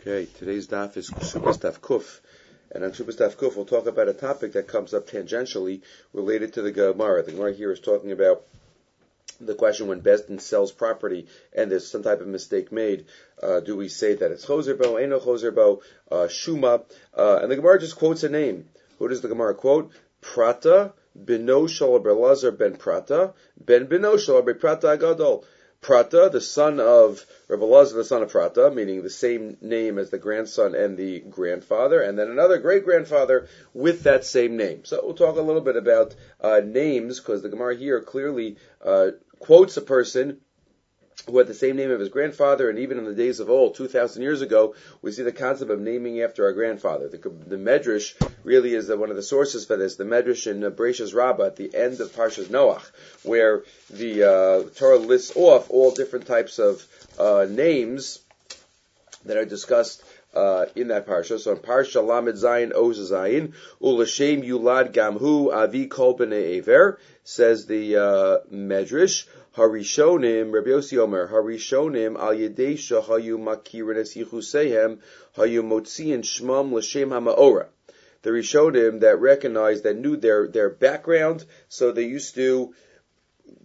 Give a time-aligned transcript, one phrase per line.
[0.00, 2.20] Okay, today's daf is Ksubas Daf Kuf.
[2.70, 5.82] And on Ksubas Daf Kuf, we'll talk about a topic that comes up tangentially
[6.14, 7.22] related to the Gemara.
[7.22, 8.46] The Gemara here is talking about
[9.42, 13.04] the question when Besdin sells property and there's some type of mistake made,
[13.42, 16.82] uh, do we say that it's Chozerbo, Eno Chozerbo, uh, Shuma?
[17.14, 18.70] Uh, and the Gemara just quotes a name.
[18.98, 19.92] Who does the Gemara quote?
[20.22, 25.44] Prata, Bino Shalabelazar ben Prata, ben Bino Shalabel Prata Agadol.
[25.80, 30.18] Prata, the son of Lazar, the son of Prata, meaning the same name as the
[30.18, 34.84] grandson and the grandfather, and then another great grandfather with that same name.
[34.84, 39.12] So we'll talk a little bit about uh, names because the Gemara here clearly uh,
[39.38, 40.40] quotes a person
[41.26, 43.74] who had the same name of his grandfather, and even in the days of old,
[43.74, 47.08] 2,000 years ago, we see the concept of naming after our grandfather.
[47.08, 49.96] The, the Medrash really is one of the sources for this.
[49.96, 52.90] The Medrash in uh, Bereshis Rabbah at the end of Parshas Noach,
[53.22, 56.84] where the uh, Torah lists off all different types of
[57.18, 58.20] uh, names
[59.24, 60.02] that are discussed
[60.34, 61.38] uh, in that parsha.
[61.38, 67.96] So in Parsha Lamed Zayin Oz Zayin, Ulashem Yulad Gamhu Avi Kol Ever, says the
[67.96, 72.34] uh, Medrash, Harishonim, Rabbi Yossi Omer, Harishonim al
[73.38, 74.14] Makirin Es
[76.22, 76.70] Shmam
[77.10, 77.66] HaMa'ora.
[78.22, 82.74] The Rishonim that recognized, that knew their, their background, so they used to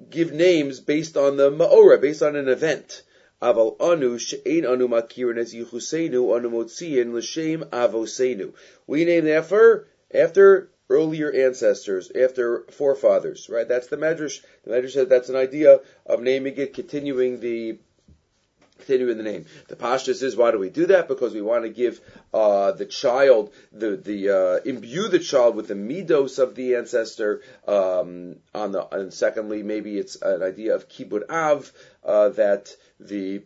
[0.09, 3.03] give names based on the Ma'ora, based on an event.
[3.41, 8.53] Aval anu she'ein anu makirin as yichuseinu anu motziin l'shem avosenu.
[8.87, 13.67] We name after after earlier ancestors, after forefathers, right?
[13.67, 14.41] That's the Medrash.
[14.63, 17.77] The Medrash says that's an idea of naming it, continuing the
[18.77, 19.45] continuing the name.
[19.67, 21.07] The pashtus is why do we do that?
[21.07, 22.01] Because we want to give
[22.33, 27.41] uh, the child the the uh, imbue the child with the midos of the ancestor.
[27.67, 31.71] Um, on the and secondly, maybe it's an idea of kibbud av
[32.03, 33.43] uh, that the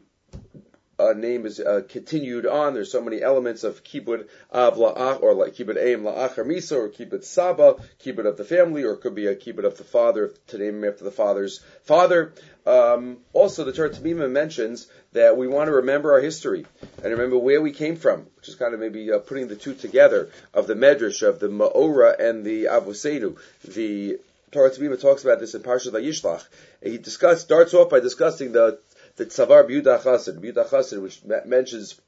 [0.99, 2.73] uh, name is uh, continued on.
[2.73, 6.89] There's so many elements of kibbud av la'ach, or like kibbud aim la'ach misa, or
[6.89, 10.33] kibbud saba, kibbud of the family, or it could be a kibbud of the father,
[10.47, 12.33] to name him after the father's father.
[12.65, 16.65] Um, also, the Torah Tamima mentions that we want to remember our history
[17.01, 19.73] and remember where we came from, which is kind of maybe uh, putting the two
[19.73, 23.37] together of the Medrash, of the Ma'ora and the Avosenu.
[23.63, 24.19] The
[24.51, 26.43] Torah Tamima talks about this in Parshat Vayishlach.
[26.83, 28.79] He discuss, starts off by discussing the
[29.15, 31.99] the Tzavar B'Yudah Chassid, B'Yudah Chassid, which mentions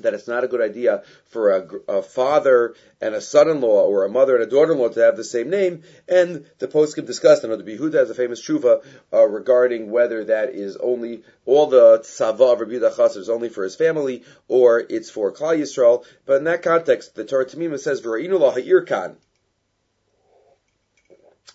[0.00, 1.68] that it's not a good idea for a,
[1.98, 5.50] a, father and a son-in-law or a mother and a daughter-in-law to have the same
[5.50, 5.82] name.
[6.06, 10.50] And the poskim discussed, and the Behuda has a famous tshuva uh, regarding whether that
[10.50, 15.32] is only all the tzava of Rabbi is only for his family or it's for
[15.32, 16.04] Klal Yisrael.
[16.26, 19.16] But in that context, the Torah Tamima says, "V'ra'inu la ha'irkan."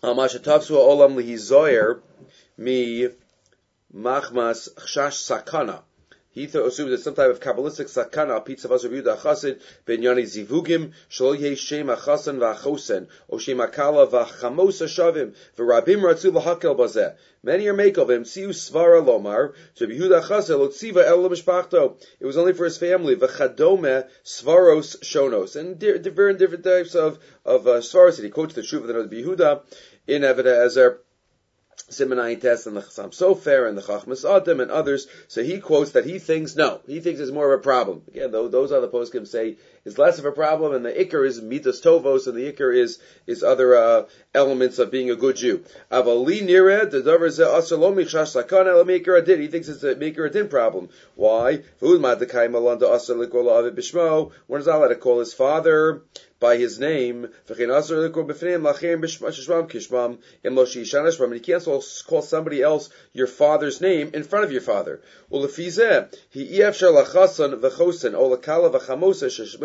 [0.01, 2.01] Amashatavsu olam lihizoyer
[2.57, 3.09] mi
[3.95, 5.81] machmas chash sakana.
[6.33, 10.91] He assumes that some type of kabbalistic sakana pizza of Yehuda Chassid ben yani zivugim
[11.07, 17.15] shol yeh shem achasan v'achosen o shem akala v'chamos shavim v'rabim ratzu l'hakel bazeh.
[17.43, 22.01] Many are make of him siu svara lomar to Yehuda Chassid lotziva el mishpachto.
[22.19, 27.67] It was only for his family v'chadome svaros shonos and different different types of of
[27.67, 28.19] uh, svaros.
[28.19, 29.61] He quotes the Shuv of the Yehuda
[30.07, 30.99] in Even Ezer.
[31.89, 35.07] Simonai Test and the Chassam Sofer and the Chachmas Adam and others.
[35.27, 38.03] So he quotes that he thinks no, he thinks it's more of a problem.
[38.07, 41.41] Again, though those other poskim say is less of a problem, and the ikar is
[41.41, 45.63] mitas tovos, and the ikar is is other uh, elements of being a good Jew.
[45.91, 49.41] Avali nire the davar ze asalomi chash lakan el maker adin.
[49.41, 50.89] He thinks it's a maker adin problem.
[51.15, 51.63] Why?
[51.79, 52.05] When is
[54.67, 56.01] Allah allowed to call his father?
[56.43, 57.29] by his name.
[57.47, 57.65] And he
[61.39, 61.63] can't
[62.05, 64.99] call somebody else your father's name in front of your father.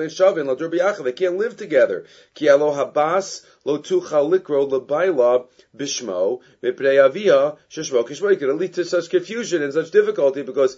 [0.09, 2.05] They can't live together.
[2.41, 5.47] lo tuchal likro lebaila
[5.77, 8.33] bishmo avia sheshmo kishmo.
[8.33, 10.77] It could lead to such confusion and such difficulty because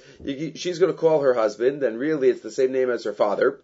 [0.54, 3.60] she's going to call her husband, and really it's the same name as her father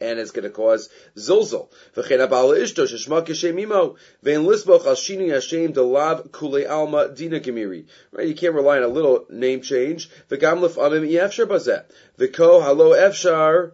[0.00, 1.68] and it's going to cause zilzal.
[1.94, 7.86] V'chein abala ishto sheshma kishemimo vein lisboch al shini Hashem delav kule alma dina gemiri.
[8.12, 10.10] Right, you can't rely on a little name change.
[10.28, 11.84] V'gam lef amim efshar bazeh.
[12.18, 13.72] V'ko halo efshar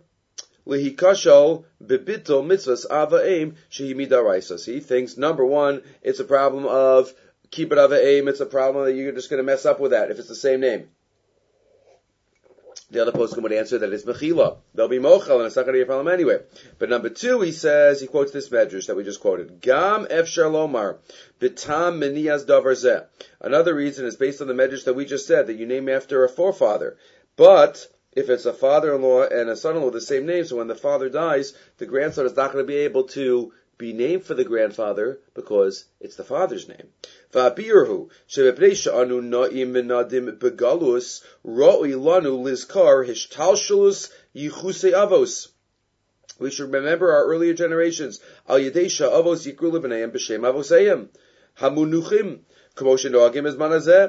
[0.70, 4.64] lihikashal bebitol mitzvahs ava aim shehimidaraisas.
[4.64, 7.12] He thinks number one, it's a problem of
[7.50, 8.28] keep it ava aim.
[8.28, 10.34] It's a problem that you're just going to mess up with that if it's the
[10.34, 10.88] same name.
[12.90, 14.56] The other postscript would answer that it's mechila.
[14.74, 16.40] They'll be mochel, and it's not going to be a problem anyway.
[16.78, 19.60] But number two, he says, he quotes this medrash that we just quoted.
[19.60, 20.98] Gam efshar lomar,
[21.38, 23.06] bitam davar
[23.40, 26.24] Another reason is based on the medrash that we just said, that you name after
[26.24, 26.96] a forefather.
[27.36, 30.74] But, if it's a father-in-law and a son-in-law with the same name, so when the
[30.74, 34.44] father dies, the grandson is not going to be able to be named for the
[34.44, 36.88] grandfather because it's the father's name.
[46.38, 48.20] We should remember our earlier generations.
[48.48, 51.08] Al yadesha avos avoseim.
[51.58, 52.40] Hamunuchim.
[52.75, 54.05] כמו שנוהגים בזמן הזה,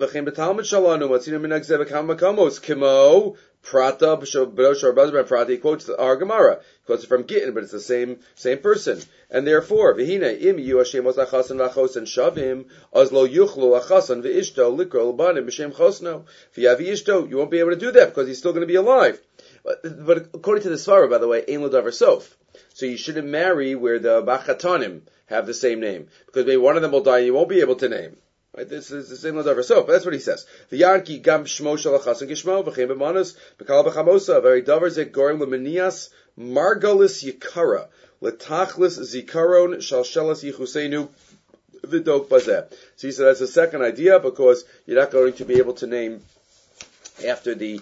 [0.00, 5.98] וכן בתלמוד שלנו מצינו מנהג זה בכמה מקומות, כמו Prata B'Shor Prata, he quotes the
[5.98, 6.60] Ar Gemara.
[6.60, 9.00] He quotes it from Gittin, but it's the same same person.
[9.30, 14.74] And therefore, Vihina im yu Hashem was achasan v'achosan shavim, az lo yuchlu achasan v'ishto
[14.74, 16.24] likro l'banim b'shem chosno.
[16.56, 18.76] V'yavi ishto, you won't be able to do that because he's still going to be
[18.76, 19.20] alive.
[19.64, 22.36] But, but according to the Svara, by the way, ein l'davar sof.
[22.73, 26.81] So you shouldn't marry where the bachatonim have the same name because maybe one of
[26.81, 28.17] them will die and you won't be able to name.
[28.55, 28.69] Right?
[28.69, 30.45] This is the same level so, that's what he says.
[30.69, 35.39] The Yanki gam shmo shalachas and gishmo v'chem b'manos b'kal b'chamosa very davar zek gorim
[35.39, 37.87] lemenias margalis yikara
[38.21, 41.09] letachlis zikaron shalshelas yichusenu
[41.81, 42.71] v'dok bazeh.
[42.95, 45.87] So he said that's the second idea because you're not going to be able to
[45.87, 46.21] name
[47.27, 47.81] after the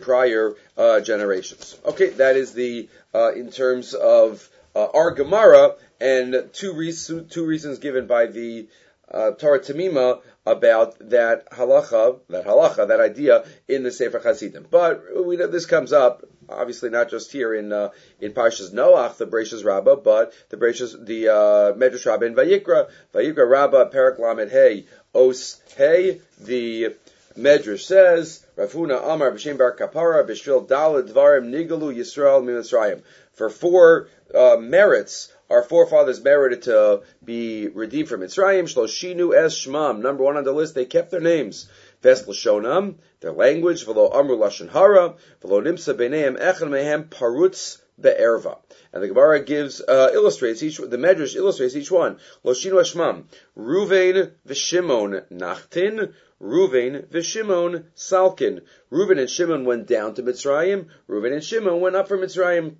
[0.00, 1.78] prior uh, generations.
[1.84, 7.78] Okay, that is the uh, in terms of uh, our Gemara and two, two reasons
[7.78, 8.68] given by the
[9.10, 14.66] uh, Torah Tamima about that halacha, that halacha, that idea in the Sefer Chassidim.
[14.70, 17.90] But we know this comes up, obviously not just here in uh,
[18.20, 22.88] in Parshas Noach, the Bereshis Rabbah, but the Bereshis, the uh, Medrash Rabbah in Vayikra,
[23.14, 26.96] Vayikra Rabbah, Perak Lamed Hey, Os Hey, the
[27.38, 33.02] Medrash says, Rafuna Amar Bar Kapara Dalad Dvarim Nigalu Yisrael.
[33.32, 38.72] For four uh, merits our forefathers merited to be redeemed from Mitzrayim.
[38.72, 40.00] Shloshinu es shmam.
[40.00, 41.68] Number one on the list, they kept their names.
[42.02, 43.84] Ves l'shonam, their language.
[43.84, 45.14] V'lo amru lashon hara.
[45.42, 48.58] V'lo nimsa b'neim echan mehem parutz be'erva.
[48.92, 52.18] And the Gemara gives, uh, illustrates each, the Medrash illustrates each one.
[52.44, 53.24] Loshinu Ashmam.
[53.56, 56.12] Ruvain v'Shimon nachtin.
[56.40, 58.62] Ruvain v'Shimon salkin.
[58.90, 60.86] Ruvain and Shimon went down to Mitzrayim.
[61.08, 62.76] Ruvain and Shimon went up from Mitzrayim.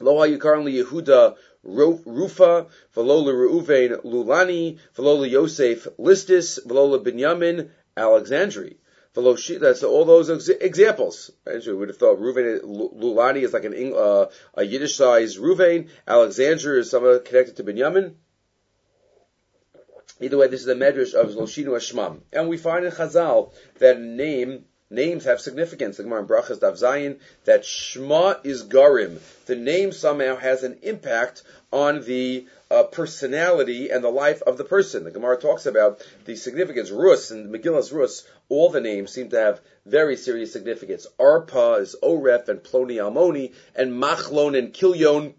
[0.00, 8.76] Lo currently Yehuda Rufa, Valola Reuven Lulani, Valola Yosef Listis, Valola Binyamin Alexandri.
[9.14, 11.30] That's all those ex- examples.
[11.44, 15.88] We would have thought Ruvain Lulani is like an uh, a Yiddish sized Ruvain.
[16.06, 18.14] Alexandra is someone connected to Binyamin.
[20.20, 22.20] Either way, this is the medrash of Loshinu Ashmam.
[22.32, 25.98] And we find in Chazal that name Names have significance.
[25.98, 29.18] The Gemara in Brachas Daf Zayin that Shema is Garim.
[29.44, 34.64] The name somehow has an impact on the uh, personality and the life of the
[34.64, 35.04] person.
[35.04, 36.90] The Gemara talks about the significance.
[36.90, 41.06] Rus and Megillah's Rus, all the names seem to have very serious significance.
[41.20, 45.34] Arpa is Oref and Ploni Almoni, and Machlon and Kilyon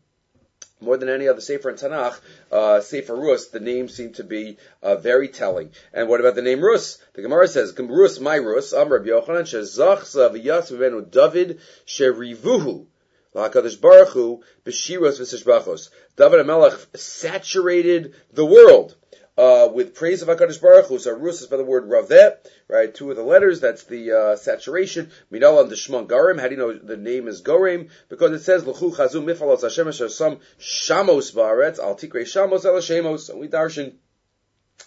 [0.81, 2.19] more than any other Sefer in Tanakh,
[2.51, 5.71] uh, Sefer Rus, the names seem to be uh, very telling.
[5.93, 6.97] And what about the name Rus?
[7.13, 12.85] The Gemara says, Rus, my Rus, Am Rabbi Yochanan, Shezachza v'yas v'venu David, Sherivuhu.
[13.33, 15.89] L'HaKadosh Baruch Hu, B'shiros v'sishbachos.
[16.15, 18.95] David HaMelech saturated the world
[19.39, 20.99] uh, with praise of Hakadosh Baruch Hu.
[20.99, 22.93] So Rus is by the word Ravet, right?
[22.93, 23.61] Two of the letters.
[23.61, 25.11] That's the uh, saturation.
[25.31, 26.41] Minal and Shmon Garim.
[26.41, 27.89] How do you know the name is Gorim?
[28.09, 33.33] Because it says L'chu Chazum Mifalos Hashem Some Shamos Baaretz Al Tikre Shamos El Shemos.
[33.33, 33.93] We darshan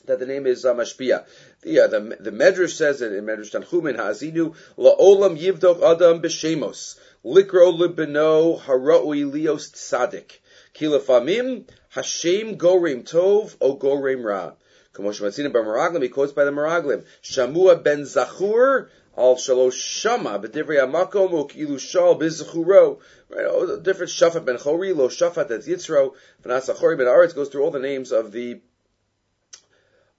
[0.05, 1.25] that the name is uh, Mashpia.
[1.63, 6.99] The, uh, the the Medrash says it in Medrash Tanchumin Ha'azinu La'olam Yivdok Adam B'Shemos
[7.25, 10.41] Likro Libeno Haroi Lios Tzadik.
[10.75, 14.53] Kilafamim Hashem Gorim Tov O Gorim Ra.
[14.95, 17.05] Kamosh Matzina B'Meraglim, he quotes by the Meraglim.
[17.23, 22.99] Shamua ben Zachur al Shalosh Shama b'divrei Amakom u'kilu Shal b'Zachuro.
[23.37, 27.63] Oh, different Shafat ben Chori, Lo Shafat that's Yitzro, V'nas Achori ben Aretz goes through
[27.63, 28.63] all the names of the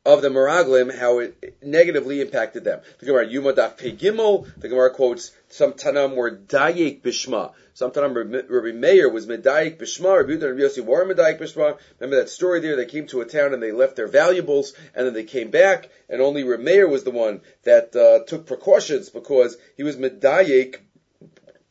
[0.05, 2.81] of the Meraglim, how it negatively impacted them.
[2.99, 7.53] The Gemara Yuma Pei the Gemara quotes some Tanam were Dayek Bishma.
[7.73, 8.13] Some Tanam
[8.49, 11.77] Rabbi Meir was Medayek Bishma, Rabbi Yudah and Rabbi Yossi were Medayek Bishma.
[11.99, 12.75] Remember that story there?
[12.75, 15.89] They came to a town and they left their valuables and then they came back
[16.09, 20.79] and only Rabbi Meir was the one that uh, took precautions because he was Medayek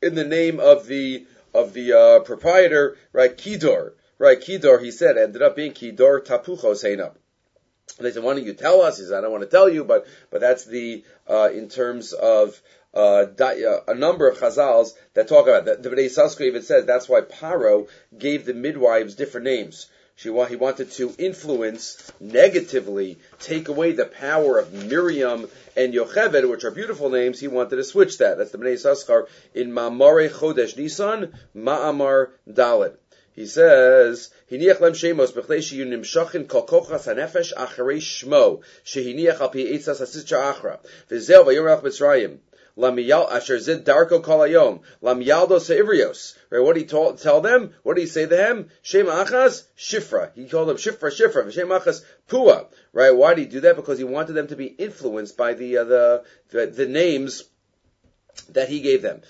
[0.00, 3.36] in the name of the of the uh, proprietor, right?
[3.36, 4.40] Kidor, right?
[4.40, 7.14] Kidor, he said, ended up being Kidor Tapuchos Heinab.
[7.98, 9.84] They said, "Why don't you tell us?" He said, "I don't want to tell you,
[9.84, 12.60] but but that's the uh, in terms of."
[12.94, 15.82] Uh, uh a number of chazals that talk about that.
[15.82, 19.86] The Bnei Yissaschar even says that's why Paro gave the midwives different names.
[20.14, 26.64] She he wanted to influence negatively, take away the power of Miriam and Yocheved, which
[26.64, 27.40] are beautiful names.
[27.40, 28.36] He wanted to switch that.
[28.38, 32.96] That's the Bnei Yissaschar in Ma'amare Chodesh Nisan, Ma'amar Dalet.
[33.34, 39.48] He says, Hiniach lem shemos b'chlei shiyu nimshachin kol kochas hanefesh acharei shmo, shehiniach al
[39.48, 40.78] pi eitzas asischa achra,
[41.10, 42.38] v'zeh v'yomrach Mitzrayim.
[42.76, 44.80] Lamiyal asher zid darko kol hayom.
[45.02, 46.34] Lamiyaldo seivrios.
[46.48, 46.60] Right?
[46.60, 47.74] What did he tell, tell them?
[47.82, 48.70] What did he say to him?
[48.80, 50.30] Shem achas shifra.
[50.34, 51.52] He called them shifra shifra.
[51.52, 52.66] Shem achas pua.
[52.92, 53.14] Right?
[53.14, 53.76] Why did he do that?
[53.76, 57.44] Because he wanted them to be influenced by the uh, the, the the names
[58.50, 59.20] that he gave them.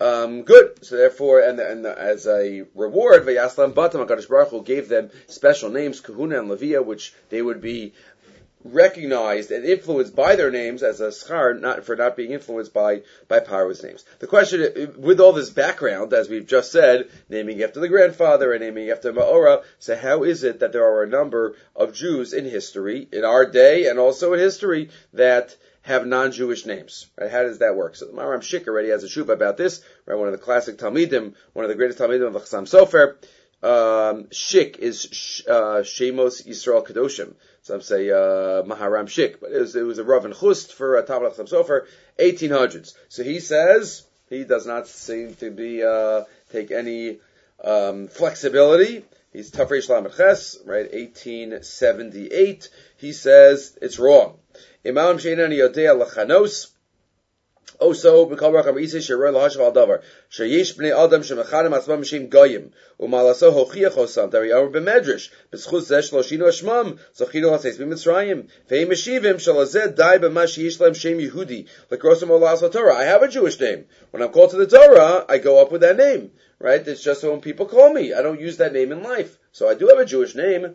[0.00, 0.84] Um, good.
[0.84, 5.70] So therefore, and, and as a reward, Vayaslam Batam Hakadosh Baruch Hu gave them special
[5.70, 7.94] names, Kahuna and Levia, which they would be
[8.64, 13.02] recognized and influenced by their names as a schar, not for not being influenced by
[13.28, 14.04] by Paro's names.
[14.18, 18.62] The question, with all this background, as we've just said, naming after the grandfather and
[18.62, 22.44] naming after Maora, so how is it that there are a number of Jews in
[22.44, 27.06] history, in our day and also in history, that have non-Jewish names.
[27.18, 27.30] Right?
[27.30, 27.96] How does that work?
[27.96, 29.82] So the Maharam Shik already has a shuba about this.
[30.06, 30.18] Right?
[30.18, 33.16] One of the classic Talmidim, one of the greatest Talmidim of the Chassam Sofer.
[33.60, 37.34] Um, Shik is uh, Shemos Yisrael Kadoshim.
[37.62, 40.96] Some say uh, Maharam Shik, but it was, it was a Rav and Chust for
[40.96, 41.86] a Talmud Chassam Sofer,
[42.18, 42.94] 1800s.
[43.08, 47.18] So he says he does not seem to be uh, take any
[47.62, 49.04] um, flexibility.
[49.32, 50.90] He's Tafresh Lamed Ches, right?
[50.92, 52.70] 1878.
[52.96, 54.38] He says it's wrong.
[54.84, 56.68] Imam Sheinan Yodea Lachanos.
[57.80, 60.02] Also, b'kol racham isay sheroy lahashav al davar.
[60.30, 62.72] Sheyesh b'nei adam shemechanim atzmam mishim goyim.
[63.00, 64.30] Umalaso hochiach osam.
[64.30, 65.30] Dari amr b'medrash.
[65.52, 66.98] B'schus zeh shloshinu ashmam.
[67.16, 68.48] Zochinu haseis b'mitzrayim.
[68.68, 71.66] Ve'im meshivim shalazeh dai b'ma sheyesh lem shem Yehudi.
[71.90, 72.96] Lekrosim olas Torah.
[72.96, 73.84] I have a Jewish name.
[74.10, 76.32] When I'm called to the Torah, I go up with that name.
[76.58, 76.86] Right?
[76.86, 78.12] It's just when people call me.
[78.12, 79.38] I don't use that name in life.
[79.52, 80.74] So I do have a Jewish name.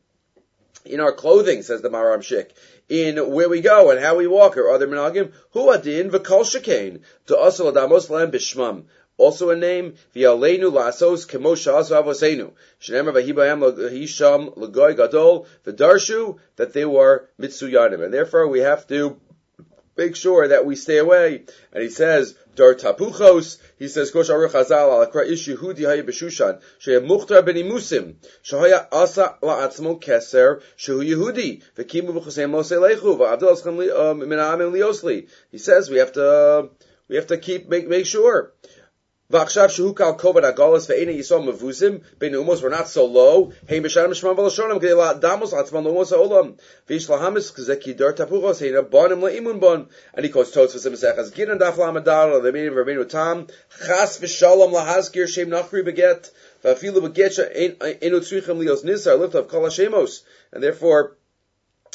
[0.85, 2.51] in our clothing, says the Maram Shik,
[2.89, 7.01] in where we go and how we walk, or other minagim, hu adin v'kol shekain,
[7.27, 8.85] to asal adamos lem bishmam.
[9.17, 12.51] Also a name, v'yaleinu lasos kemo sha'asu avosenu.
[12.81, 18.03] Shenemar v'hibayam hisham l'goy gadol v'darshu, that they were mitsuyanim.
[18.03, 19.19] And therefore we have to
[19.95, 21.43] make sure that we stay away.
[21.71, 26.03] And he says, Dar tapuchos, he says, Kosh Aruch Hazal, al akra ish Yehudi haya
[26.03, 33.17] b'shushan, sheya muchtar ben imusim, shahaya asa la'atzmo keser, shehu Yehudi, v'kimu b'chosem mose lechu,
[33.17, 35.27] v'avdil aschem uh, min ha'amim liosli.
[35.49, 36.69] He says, we have to,
[37.07, 38.53] we have to keep, make, make sure.
[39.31, 43.53] V'achshav shehu kal kovat agolas ve'ena yisol mevuzim umos were not so low.
[43.65, 46.57] Hey la damos atzman ha'olam.
[46.89, 47.53] V'ish lahamis
[48.13, 49.87] tapuchos heina bonim bon.
[50.13, 51.77] And he quotes v'sim sechas gidan daf
[53.87, 56.29] chas v'shalom shem nachri beget
[56.63, 57.39] v'afilu beget
[58.01, 60.23] enu lios nisar kol hashemos.
[60.51, 61.15] And therefore,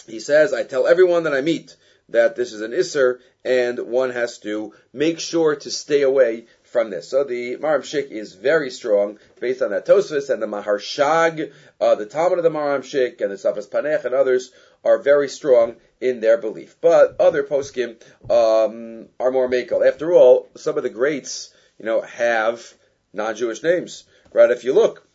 [0.06, 1.76] he says, I tell everyone that I meet
[2.08, 6.90] that this is an isser, and one has to make sure to stay away from
[6.90, 7.08] this.
[7.08, 11.94] So the Maram Shik is very strong based on that Tosfos and the Maharshag, uh,
[11.94, 14.50] the Talmud of the Maram Shik and the Safas Panech and others
[14.84, 16.76] are very strong in their belief.
[16.80, 17.96] But other poskim
[18.30, 19.86] um, are more makel.
[19.86, 22.74] After all, some of the greats, you know, have
[23.12, 24.04] non-Jewish names.
[24.32, 24.50] Right?
[24.50, 25.06] If you look,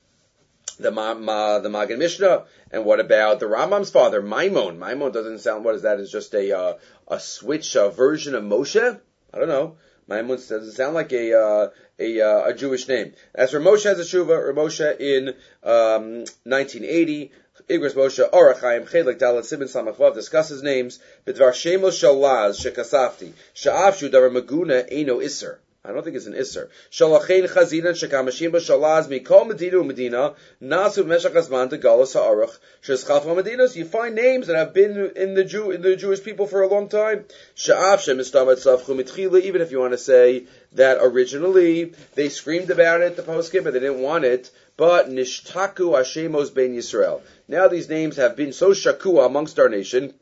[0.80, 4.80] the Ma, Ma, the Magen Mishnah, and what about the Rambam's father, Maimon?
[4.80, 5.64] Maimon doesn't sound.
[5.64, 6.00] What is that?
[6.00, 6.74] Is just a uh,
[7.08, 9.00] a switch, a version of Moshe?
[9.34, 9.76] I don't know.
[10.12, 13.14] Maimon doesn't sound like a uh, a, uh, a Jewish name.
[13.34, 15.30] As Ramosha has a shuva, Ramosha in
[15.64, 17.32] um, 1980.
[17.70, 21.00] Igros Moshe Orachayim Chelik Dalet Simon Samachvav discusses names.
[21.26, 25.58] Bidvar Shemos Shalaz Shekasafti Sha'af Shudar Maguna Eno Isser.
[25.84, 26.70] I don't think it's an Isser.
[26.92, 33.76] Shalachein Chazinan Shekamashim Shalaz Mikol Medina Nasu Meshach Azman to Galus Ha'arach Sheschafa Medinas.
[33.76, 36.68] You find names that have been in the Jew in the Jewish people for a
[36.68, 37.26] long time.
[37.56, 38.08] Sha'af.
[39.44, 43.74] Even if you want to say that originally they screamed about it, the poskim, but
[43.74, 44.52] they didn't want it.
[44.78, 47.22] But Nishtaku Hashemos Ben Yisrael.
[47.48, 50.14] Now these names have been so shakua amongst our nation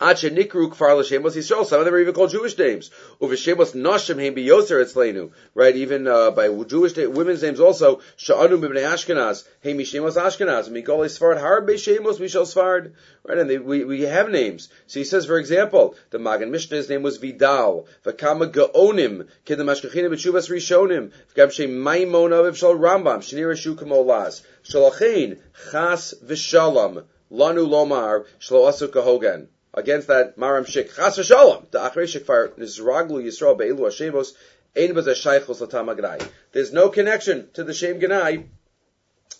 [0.00, 1.66] Ache Nikru Kfar L'Shemos Yisrael.
[1.66, 2.92] Some of them are even called Jewish names.
[3.20, 5.32] Uveshemos Nashim Heim Biyoser Etzleinu.
[5.56, 8.00] Right, even uh, by Jewish women's names also.
[8.16, 9.44] Sha'anu B'nei Ashkenaz.
[9.64, 10.68] Heim Mishemos Ashkenaz.
[10.68, 12.92] Mikol Sfard Harbe Shemos Mishal Sfard.
[13.24, 14.68] Right, and they, we, we have names.
[14.86, 17.88] So he says, for example, the Magen Mishnah's name was Vidal.
[18.04, 19.26] V'kama Gaonim.
[19.46, 21.10] Kid the Mashkachina B'Shuvas Rishonim.
[21.34, 23.18] V'gam Shem Maimon Aviv Shal Rambam.
[23.18, 24.42] Shnir Shu Kamolaz.
[24.62, 25.40] Shalachin.
[25.72, 27.02] Chas V'Shalom.
[27.32, 28.26] Lanu Lomar.
[28.38, 30.94] Shlo Asu Kahogan against that Maram Shik.
[30.94, 31.70] Chas v'shalom.
[31.70, 34.32] The Achrei Shikfar Nizraglu Yisrael Be'ilu Hashemos
[34.76, 38.46] Ein B'zeh Shaychos Latam There's no connection to the Shem Ganai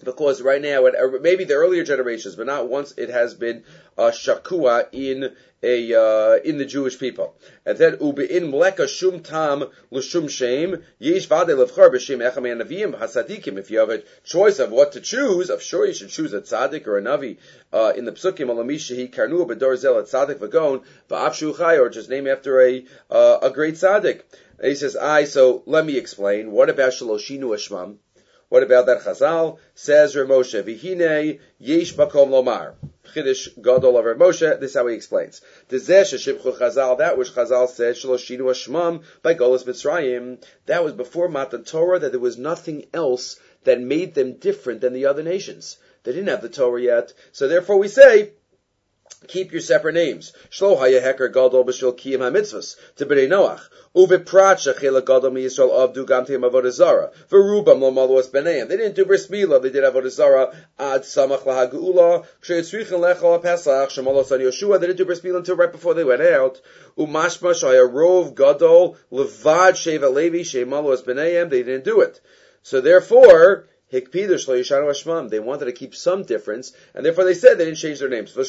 [0.02, 0.86] because right now,
[1.20, 3.64] maybe the earlier generations, but not once it has been
[3.96, 7.34] uh, shakua in a uh, in the Jewish people.
[7.66, 13.58] And then ubein mleka shum tam l'shum shem yesh vade levchar b'shem echamei navim hasadikim.
[13.58, 16.40] If you have a choice of what to choose, I'm sure you should choose a
[16.40, 17.38] tzaddik or a navi.
[17.72, 22.08] Uh, in the psukim alamishahi karnu b'dor zel a tzaddik v'gon ba'afshu chay or just
[22.08, 24.22] name after a uh, a great tzaddik.
[24.58, 26.50] And he says, I, so let me explain.
[26.50, 27.98] What about shaloshinu ashmam?
[28.48, 29.58] What about that Chazal?
[29.74, 32.76] Says Ramoshe, Vihine yesh bakom lomar.
[33.14, 34.58] Chiddush Gadol of Moshe.
[34.58, 35.42] This is how he explains.
[35.70, 40.42] Chazal, that which Chazal said, Shaloshinu Ashmam by Golas Mitzrayim.
[40.64, 44.94] That was before Matan Torah, that there was nothing else that made them different than
[44.94, 45.76] the other nations.
[46.04, 47.12] They didn't have the Torah yet.
[47.32, 48.32] So therefore we say,
[49.26, 50.32] keep your separate names.
[50.50, 53.60] Shlo heker gadol b'shil kiyim hamitzvos to b'nei Noach.
[53.94, 57.10] Uviprat shechila gadol miyisrael avdu gam avodah zara.
[57.30, 58.68] V'rubam lo maluas b'neim.
[58.68, 59.60] They didn't do bris milah.
[59.60, 62.26] They did avodah zara ad samach lahageula.
[62.42, 64.80] Sheyitzrichin lechol pesach shemalos on Yoshua.
[64.80, 66.60] They didn't do bris milah until right before they went out.
[66.96, 71.50] Umashma shaya rov gadol levad sheva levi shemalos b'neim.
[71.50, 72.20] They didn't do it.
[72.62, 74.00] So therefore, They
[75.40, 78.32] wanted to keep some difference, and therefore they said they didn't change their names.
[78.32, 78.46] But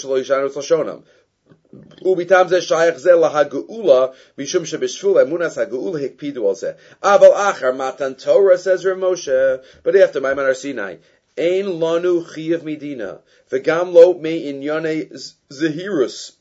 [9.95, 10.95] after Maimon Sinai.
[11.37, 15.09] Ein lanu chiyav medina v'gam me inyane
[15.49, 16.33] zehirus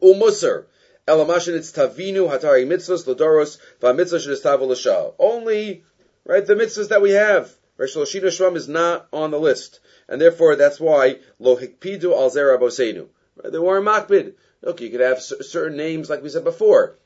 [0.00, 0.66] umusar.
[1.08, 5.14] Elamashin it's tavinu hatari mitzvahs lodoros v'amitzvah shenistavu l'shah.
[5.18, 5.82] Only,
[6.24, 7.52] right, the mitzvahs that we have.
[7.76, 9.80] Rosh Shvam is not on the list.
[10.08, 13.08] And therefore, that's why Lo Hikpidu Al Zera Bosenu.
[13.42, 14.34] They weren't makbid.
[14.62, 16.96] Look, you could have certain names, like we said before.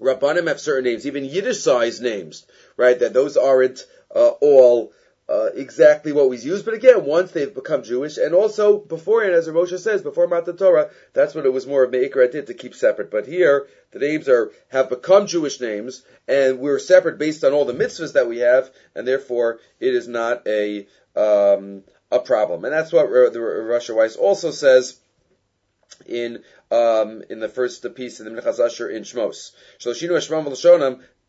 [0.00, 2.98] Rabbanim have certain names, even Yiddish-sized names, right?
[2.98, 4.92] That those aren't uh, all
[5.28, 6.64] uh, exactly what was used.
[6.64, 10.90] But again, once they've become Jewish, and also beforehand, as Moshe says, before Matan Torah,
[11.14, 13.10] that's when it was more of Me'ikar did to keep separate.
[13.10, 17.64] But here, the names are have become Jewish names, and we're separate based on all
[17.64, 20.86] the mitzvahs that we have, and therefore it is not a
[21.16, 22.64] um, a problem.
[22.64, 24.98] And that's what the Rasha Weiss also says
[26.06, 29.52] in um, in the first piece in the Minchas Asher in Shmos.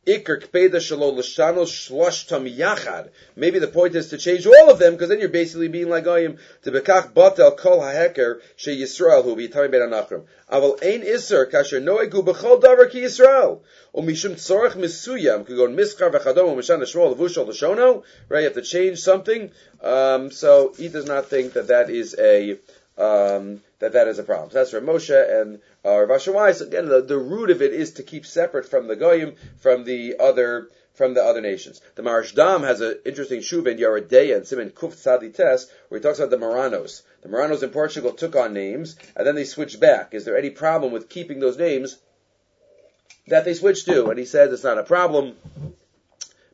[0.08, 3.10] Iker kpeda shalo l'shano shloshtam yachad.
[3.36, 6.06] Maybe the point is to change all of them, because then you're basically being like
[6.06, 6.38] Goyim.
[6.63, 10.24] To bekach batel kol haheker she Yisrael hu b'yitamim ben anachrim.
[10.50, 13.60] Aval ein iser kasher noegu b'chol davar ki Yisrael.
[13.93, 18.04] O mishum tzorach misuyam kugon miskar v'chadom u'mishan l'shmo l'vushal l'shono.
[18.30, 19.52] Right, you have to change something.
[19.82, 22.58] Um, so he does not think that that is a
[22.98, 24.50] um, that that is a problem.
[24.50, 26.62] So that's for Moshe and uh, Rav Weiss.
[26.62, 30.16] Again, the, the root of it is to keep separate from the goyim, from the
[30.20, 31.80] other from the other nations.
[31.94, 36.04] The Maharsham has an interesting shuv in Yeridea and Simon Kuf Tzadi Tes, where he
[36.04, 37.04] talks about the Marranos.
[37.22, 40.16] The Marranos in Portugal took on names, and then they switched back.
[40.16, 42.00] Is there any problem with keeping those names
[43.28, 44.08] that they switched to?
[44.10, 45.36] And he says it's not a problem.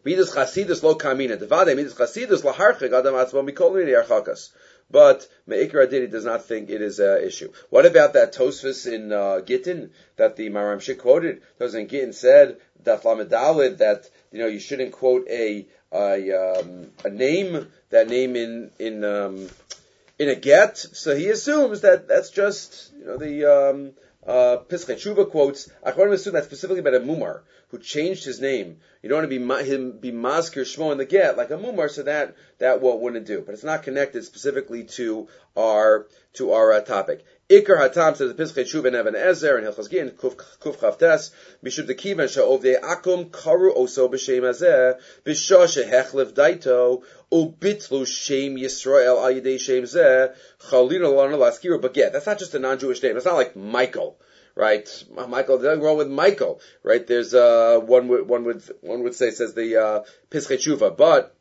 [0.04, 1.40] Midas chasidus lo kamina.
[1.40, 4.50] Devade midas chasidus laharchik adam atzmo mikol archakas
[4.94, 7.52] but Me'ikra Adini does not think it is an issue.
[7.72, 11.42] What about that Tosfos in uh, Gittin that the Maram Shik quoted?
[11.60, 16.92] Tosfos in Gittin said that Lamadalid that you know you shouldn't quote a a, um,
[17.04, 19.50] a name that name in in um,
[20.20, 20.78] in a get.
[20.78, 23.92] So he assumes that that's just you know the um,
[24.26, 28.78] uh, Pischei Tshuva quotes, Achronim assume that specifically about a Mumar who changed his name.
[29.02, 31.90] You don't want to be him be Maskir Shmo in the get like a Mumar,
[31.90, 33.42] so that that what wouldn't do.
[33.42, 37.26] But it's not connected specifically to our to our uh, topic.
[37.50, 41.32] Iker Hatam says the Pischei Tshuva and Evan Ezer and Hilchas Gin Kuf Kuf Chavtes
[41.64, 48.56] Mishud the Kivan Sha'ov de Akum Karu Oso B'Shem Azeh B'Shah Shehechlev Daito Ubitlu Shem
[48.56, 50.34] Yisrael Shem Zeh
[50.72, 53.18] Lana Laskiru But yeah, that's not just a non-Jewish name.
[53.18, 54.18] It's not like Michael
[54.56, 55.04] right?
[55.12, 57.06] Michael, there's nothing wrong with Michael, right?
[57.06, 61.36] There's uh, one would one would one would say says the uh, Tshuva, but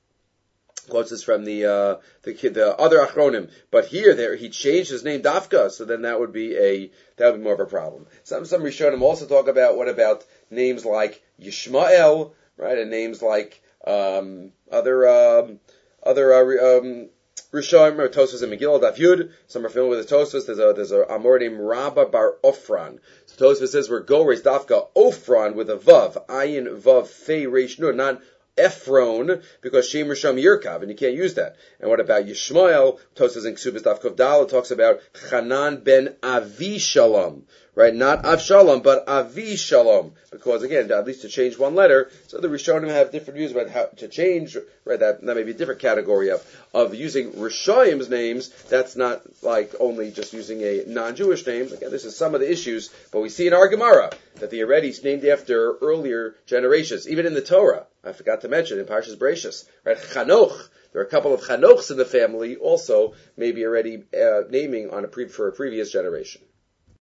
[0.89, 5.05] quotes this from the uh, the the other Achronim, but here there he changed his
[5.05, 8.07] name Dafka, so then that would be a that would be more of a problem.
[8.25, 13.63] Some some Rishonim also talk about what about names like Yishmael, right, and names like
[13.87, 15.61] um, other um,
[16.03, 17.09] other uh, um,
[17.53, 19.31] Rishon or Tosfos and Megillah Daf Yud.
[19.47, 20.47] Some are familiar with the Tosfos.
[20.47, 22.99] There's a there's a Amor named Rabba Bar Ofran.
[23.27, 27.79] So Tosfos says we're go raise Dafka Ofran with a vav ayin vav fei reish
[27.79, 28.23] nur not
[28.57, 31.57] Ephron, because Shem Risham Yirkav, and you can't use that.
[31.81, 32.99] And what about Yishmael?
[33.15, 37.95] Tosas in Ksubis Daf Dal talks about Hanan ben Avi Shalom, right?
[37.95, 42.11] Not Avshalom, but Avi Shalom, because again, at least to change one letter.
[42.27, 44.99] So the Rishonim have different views about how to change, right?
[44.99, 48.51] That, that may be a different category of, of using Rishayim's names.
[48.69, 51.73] That's not like only just using a non-Jewish name.
[51.73, 54.61] Again, this is some of the issues, but we see in our Gemara that the
[54.61, 57.87] Eredis named after earlier generations, even in the Torah.
[58.05, 59.97] I forgot to mention in Parshas Bereshis, right?
[59.97, 60.69] Chanoch.
[60.93, 65.07] There are a couple of Chanochs in the family, also maybe already uh, naming on
[65.07, 66.43] a pre- for a previous generation.